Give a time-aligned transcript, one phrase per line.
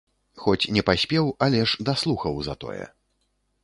[0.43, 2.83] Хоць не паспеў, але ж даслухаў затое.